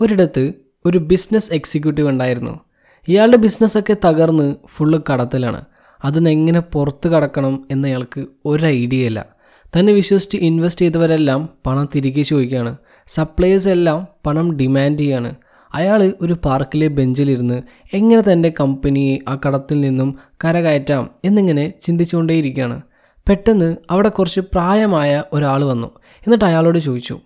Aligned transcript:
ഒരിടത്ത് 0.00 0.52
ഒരു 0.86 0.98
business 0.98 1.52
executive 1.52 2.08
ഉണ്ടായിരുന്നു. 2.08 2.60
ഇയാളുടെ 3.08 3.36
ബിസിനസ്സൊക്കെ 3.36 3.96
തകർന്ന് 4.04 4.56
ഫുള്ള് 4.66 5.00
കടത്തിലാണ്. 5.12 5.64
അതിന് 6.04 6.28
എങ്ങനെ 6.28 6.60
പുറത്ത് 6.60 7.08
കടക്കണം 7.08 7.66
എന്ന് 7.70 7.88
അയാൾക്ക് 7.88 8.26
ഒരു 8.44 8.66
ഐഡിയ 8.66 9.06
ഇല്ല. 9.06 9.26
തന്നെ 9.78 9.92
വിശ്വസിച്ച് 9.92 10.36
ഇൻവെസ്റ്റ് 10.36 10.80
ചെയ്തവരെല്ലാം 10.82 11.48
പണം 11.66 11.88
തിരികെ 11.94 12.22
ചോദിക്കുകയാണ്. 12.22 12.76
സപ്ലയേഴ്സ് 13.06 13.68
എല്ലാം 13.68 14.06
പണം 14.26 14.56
ഡിമാൻഡ് 14.56 14.98
ചെയ്യാണ്. 14.98 15.34
അയാൾ 15.74 16.12
ഒരു 16.20 16.36
പാർക്കിലെ 16.44 16.88
ബെഞ്ചിലിരുന്ന് 16.88 17.62
എങ്ങനെ 17.92 18.32
തന്റെ 18.32 18.52
കമ്പനിയെ 18.60 19.18
ആ 19.28 19.38
കടത്തിൽ 19.46 19.80
നിന്നും 19.80 20.18
കരകയറ്റാം 20.44 21.10
എന്നിങ്ങനെ 21.24 21.72
ചിന്തിച്ചുകൊണ്ടേയിരിക്കുകയാണ്. 21.82 22.82
പെട്ടെന്ന് 23.28 23.76
അവിടെ 23.90 24.08
കുറച്ച് 24.08 24.40
പ്രായമായ 24.40 25.24
ഒരാൾ 25.32 25.64
വന്നു. 25.64 25.86
എന്നിട്ട് 25.96 26.44
അയാളോട് 26.44 26.78
ചോദിച്ചു 26.78 27.20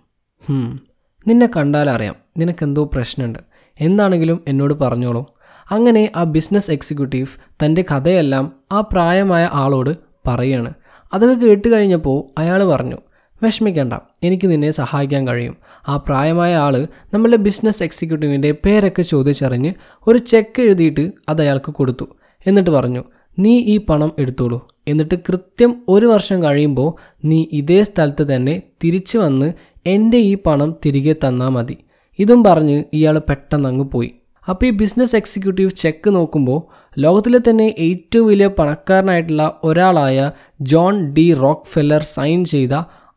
"ഹും, 0.48 0.80
നിന്നെ 1.28 1.50
കണ്ടാലറിയാം 1.56 2.14
നിനക്കെന്തോ 2.38 2.84
പ്രശ്നമുണ്ട്. 2.84 3.38
എന്താണെങ്കിലും 3.80 4.44
എന്നോട് 4.48 4.74
പറഞ്ഞോളൂ. 4.74 5.34
അങ്ങനെ 5.70 6.12
ആ 6.16 6.24
ബിസിനസ് 6.24 6.70
എക്സിക്യൂട്ടീവ് 6.70 7.26
തന്റെ 7.64 7.84
കഥയെല്ലാം 7.90 8.52
ആ 8.72 8.80
പ്രായമായ 8.80 9.50
ആളോട് 9.52 9.96
പറയാണ്. 10.26 10.74
അതൊക്കെ 11.14 11.46
കേട്ട് 11.46 11.68
കഴിഞ്ഞപ്പോൾ 11.68 12.40
അയാൾ 12.40 12.64
പറഞ്ഞു 12.64 12.96
വിഷമിക്കേണ്ട 13.42 13.92
എനിക്ക് 14.22 14.50
നിന്നെ 14.50 14.70
സഹായിക്കാൻ 14.70 15.28
കഴിയും. 15.28 15.56
ആ 15.88 15.96
പ്രായമായ 15.96 16.56
ആൾ 16.56 16.88
നമ്മളുടെ 17.14 17.36
ബിസിനസ് 17.36 17.82
എക്സിക്യൂട്ടീവിന്റെ 17.82 18.50
പേരൊക്കെ 18.64 19.02
ചോദിച്ചറിഞ്ഞ് 19.02 19.72
ഒരു 20.06 20.18
ചെക്ക് 20.18 20.62
എഴുതിയിട്ട് 20.62 21.12
അത് 21.28 21.42
അയാൾക്ക് 21.42 21.72
കൊടുത്തു. 21.72 22.04
എന്നിട്ട് 22.46 22.70
പറഞ്ഞു 22.70 23.04
നീ 23.38 23.58
ഈ 23.58 23.76
പണം 23.78 24.12
എടുത്തോളൂ. 24.18 24.68
എന്നിട്ട് 24.88 25.14
കൃത്യം 25.28 25.82
ഒരു 25.88 26.06
വർഷം 26.06 26.42
കഴിയുമ്പോൾ 26.42 27.16
നീ 27.24 27.46
ഇതേ 27.52 27.82
സ്ഥലത്ത് 27.82 28.34
തന്നെ 28.34 28.62
തിരിച്ചു 28.84 29.18
വന്ന് 29.18 29.52
എന്റെ 29.86 30.18
ഈ 30.18 30.34
പണം 30.34 30.76
തിരികെ 30.86 31.12
തന്നാൽ 31.12 31.48
മതി. 31.48 31.76
ഇതും 32.18 32.44
പറഞ്ഞ് 32.44 32.84
ഇയാൾ 32.92 33.18
പെട്ടെന്ന് 33.18 33.68
അങ്ങ് 33.68 33.84
പോയി. 33.84 34.10
അപ്പോൾ 34.48 34.66
ഈ 34.66 34.70
ബിസിനസ് 34.70 35.16
എക്സിക്യൂട്ടീവ് 35.16 35.70
ചെക്ക് 35.70 36.10
നോക്കുമ്പോൾ 36.10 36.90
ലോകത്തിലെ 36.98 37.38
തന്നെ 37.38 37.74
ഏറ്റവും 37.78 38.26
വലിയ 38.28 38.46
പണക്കാരനായിട്ടുള്ള 38.46 39.60
ഒരാളായ 39.64 40.30
John 40.60 41.12
D 41.12 41.34
rock 41.34 41.66
feller 41.66 42.02
sign 42.02 42.44
ചെയ്ത 42.44 42.72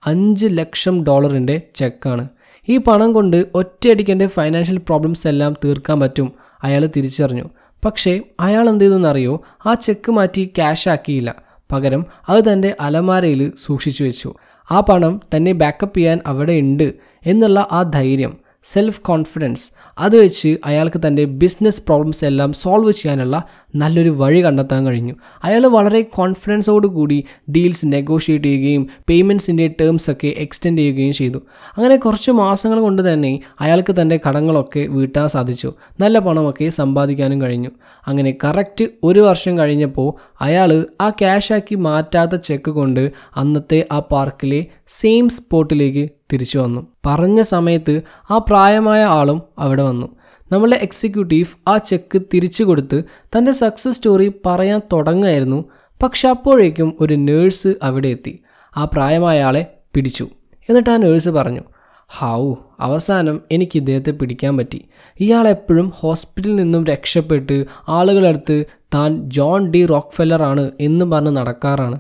അഞ്ച് 0.06 0.46
ലക്ഷം 0.50 1.04
ഡോളറിന്റെ 1.04 1.62
ചെക്കാണ്. 1.76 2.28
ഈ 2.70 2.78
പണം 2.78 3.14
കൊണ്ട് 3.14 3.46
ഒറ്റയടിക്ക് 3.56 4.12
എന്റെ 4.12 4.28
ഫൈനാൻഷ്യൽ 4.28 4.78
പ്രോബ്ലംസ് 4.78 5.28
എല്ലാം 5.28 5.56
തീർക്കാൻ 5.66 6.00
പറ്റും 6.00 6.34
അയാൾ 6.64 6.90
തിരിച്ചറിഞ്ഞു. 6.98 7.44
പക്ഷേ 7.86 8.22
അയാൾ 8.40 8.70
എന്ത് 8.70 8.84
ചെയ്തെന്നറിയോ? 8.84 9.42
ആ 9.66 9.74
ചെക്ക് 9.74 10.12
മാറ്റി 10.12 10.46
ക്യാഷ് 10.46 10.90
ആക്കിയില്ല. 10.90 11.43
പകരം 11.74 12.06
അത് 12.30 12.42
തന്റെ 12.52 12.76
അലമാരയിൽ 12.80 13.52
സൂക്ഷിച്ചു 13.66 14.04
വെച്ചു. 14.04 14.34
ആ 14.72 14.80
പണം 14.80 15.22
തന്നെ 15.36 15.52
ബാക്കപ്പ് 15.52 15.98
ചെയ്യാൻ 15.98 16.20
അവിടെ 16.26 16.54
ഉണ്ട് 16.54 16.94
എന്നുള്ള 17.26 17.68
ആ 17.72 17.84
ധൈര്യം 17.84 18.43
സെൽഫ് 18.64 19.02
കോൺഫിഡൻസ് 19.02 19.72
അത് 20.00 20.18
വെച്ച് 20.18 20.58
അയാൾക്ക് 20.66 21.02
തന്റെ 21.08 21.24
ബിസിനസ് 21.24 21.82
പ്രോബ്ലംസ് 21.82 22.26
എല്ലാം 22.26 22.54
സോൾവ് 22.54 22.92
ചെയ്യാനുള്ള 22.92 23.44
നല്ലൊരു 23.76 24.10
വഴി 24.10 24.46
കണ്ടെത്താൻ 24.46 24.86
കഴിഞ്ഞു. 24.86 25.14
അയാൾ 25.44 25.68
വളരെ 25.68 26.02
കോൺഫിഡൻസോട് 26.02 26.88
കൂടി 26.88 27.26
ഡീൽസ് 27.50 27.86
നെഗോഷിയേറ്റ് 27.86 28.46
ചെയ്യുകയും 28.46 28.90
പേയ്മെന്റ്സിന്റെ 29.10 29.76
ടേംസ് 29.82 30.12
ഒക്കെ 30.12 30.28
എക്സ്റ്റെൻഡ് 30.38 30.80
ചെയ്യുകയും 30.80 31.14
ചെയ്തു. 31.14 31.38
അങ്ങനെ 31.78 31.96
കുറച്ച് 31.96 32.32
മാസങ്ങൾ 32.32 32.80
കൊണ്ട് 32.80 33.14
തന്നെ 33.14 33.40
അയാൾക്ക് 33.60 33.96
തന്റെ 34.02 34.20
കടങ്ങളൊക്കെ 34.28 34.80
വീട്ടാൻ 34.80 35.28
സാധിച്ചു. 35.28 35.74
നല്ല 36.00 36.20
പണമൊക്കെ 36.20 36.70
സമ്പാദിക്കാനും 36.70 37.42
കഴിഞ്ഞു. 37.42 37.70
അങ്ങനെ 38.08 38.38
കറക്റ്റ് 38.44 38.86
ഒരു 39.04 39.20
വർഷം 39.20 39.58
കഴിഞ്ഞപ്പോൾ 39.58 40.34
അയാൾ 40.42 40.86
ആ 41.02 41.10
ക്യാഷാക്കി 41.10 41.76
മാറ്റാത്ത 41.76 42.36
ചെക്ക് 42.36 42.72
കൊണ്ട് 42.72 43.12
അന്നത്തെ 43.36 43.88
ആ 43.92 44.00
പാർക്കിലെ 44.00 44.66
സെയിം 44.88 45.30
സ്പോട്ടിലേക്ക് 45.30 46.10
തിരിച്ചു 46.34 46.60
വന്നു. 46.60 46.88
പറഞ്ഞ 47.06 47.42
സമയത്ത് 47.42 48.02
ആ 48.32 48.38
പ്രായമായ 48.38 49.04
ആളും 49.04 49.42
അവിടെ 49.60 49.84
വന്നു. 49.84 50.08
നമ്മളുടെ 50.52 50.76
എക്സിക്യൂട്ടീവ് 50.76 51.70
ആ 51.70 51.78
ചെക്ക് 51.78 52.22
തിരിച്ചു 52.34 52.64
കൊടുത്ത് 52.64 53.04
തന്റെ 53.38 53.52
സക്സസ് 53.52 53.96
സ്റ്റോറി 53.98 54.32
പറയാൻ 54.46 54.82
തുടങ്ങായിരുന്നു. 54.94 55.66
പക്ഷെ 56.04 56.30
അപ്പോഴേക്കും 56.30 56.98
ഒരു 57.00 57.14
നേഴ്സ് 57.14 57.74
അവിടെ 57.84 58.08
എത്തി. 58.08 58.40
ആ 58.78 58.86
പ്രായമായ 58.86 59.44
ആളെ 59.44 59.66
പിടിച്ചു. 59.94 60.28
എന്നിട്ട് 60.70 60.90
ആ 60.90 60.96
നേഴ്സ് 60.96 61.30
പറഞ്ഞു 61.30 61.62
ഹൗ 62.08 62.54
അവസാനം 62.80 63.42
എനിക്ക് 63.52 63.78
ഇദ്ദേഹത്തെ 63.78 64.12
പിടിക്കാൻ 64.12 64.58
പറ്റി. 64.58 64.86
ഇയാൾ 65.20 65.48
എപ്പോഴും 65.48 65.92
ഹോസ്പിറ്റലിൽ 65.96 66.56
നിന്നും 66.56 66.86
രക്ഷപ്പെട്ട് 66.86 67.66
ആളുകളടുത്ത് 67.90 68.66
താൻ 68.94 69.30
ജോൺ 69.30 69.72
ഡി 69.72 69.86
റോക്ക്ഫെല്ലർ 69.86 70.44
ആണ് 70.44 70.72
എന്ന് 70.80 71.06
പറഞ്ഞ് 71.06 71.30
നടക്കാറാണ്. 71.30 72.00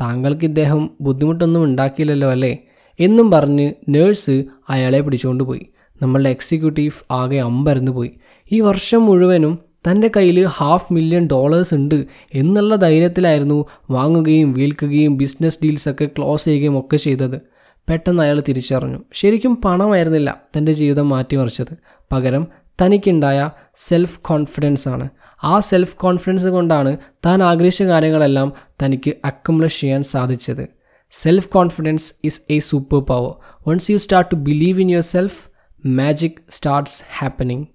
താങ്കൾക്ക് 0.00 0.44
ഇദ്ദേഹം 0.44 0.90
ബുദ്ധിമുട്ടൊന്നും 1.00 1.64
ഉണ്ടാക്കിയില്ലല്ലോ 1.64 2.30
അല്ലേ? 2.30 2.58
എന്നും 3.00 3.30
പറഞ്ഞ് 3.30 3.72
നേഴ്സ് 3.88 4.44
അയാളെ 4.68 5.00
പിടിച്ചുകൊണ്ട് 5.00 5.44
പോയി. 5.44 5.66
നമ്മളുടെ 6.02 6.30
എക്സിക്യൂട്ടീവ് 6.30 6.92
ആകെ 7.10 7.36
അമ്പരന്ന് 7.36 7.92
പോയി. 7.92 8.10
ഈ 8.52 8.60
വർഷം 8.60 9.06
മുഴുവനും 9.06 9.58
തന്റെ 9.90 10.10
കയ്യിൽ 10.16 10.46
ഹാഫ് 10.46 10.92
മില്യൺ 10.92 11.26
ഡോളേഴ്സ് 11.26 11.74
ഉണ്ട് 11.74 12.04
എന്നുള്ള 12.34 12.74
ധൈര്യത്തിലായിരുന്നു 12.74 13.66
വാങ്ങുകയും 13.90 14.52
വിൽക്കുകയും 14.52 15.16
ബിസിനസ് 15.16 15.58
ഡീൽസൊക്കെ 15.64 16.04
ക്ലോസ് 16.04 16.44
ചെയ്യുകയും 16.44 16.78
ഒക്കെ 16.78 16.96
ചെയ്തത്. 16.96 17.40
പെട്ടെന്ന് 17.88 18.22
അയാൾ 18.22 18.42
തിരിച്ചറിഞ്ഞു. 18.48 18.98
ശരിക്കും 19.12 19.56
പണമായിരുന്നില്ല 19.56 20.40
തന്റെ 20.56 20.72
ജീവിതം 20.72 21.08
മാറ്റിമറിച്ചത്. 21.08 21.76
പകരം 22.12 22.46
തനിക്കുണ്ടായ 22.82 23.50
സെൽഫ് 23.76 24.20
കോൺഫിഡൻസ് 24.20 24.88
ആണ്. 24.88 25.08
ആ 25.44 25.58
സെൽഫ് 25.58 25.96
കോൺഫിഡൻസ് 25.96 26.46
കൊണ്ടാണ് 26.46 26.96
താൻ 27.26 27.42
ആഗ്രഹിച്ച 27.42 27.82
കാര്യങ്ങളെല്ലാം 27.82 28.52
തനിക്ക് 28.82 29.14
അക്കംപ്ലിഷ് 29.24 29.80
ചെയ്യാൻ 29.80 30.02
സാധിച്ചത്. 30.02 30.81
Self 31.14 31.50
confidence 31.50 32.14
is 32.22 32.40
a 32.48 32.58
superpower. 32.58 33.38
Once 33.66 33.90
you 33.90 33.98
start 33.98 34.30
to 34.30 34.36
believe 34.36 34.78
in 34.78 34.88
yourself, 34.88 35.50
magic 35.82 36.42
starts 36.50 37.02
happening 37.02 37.74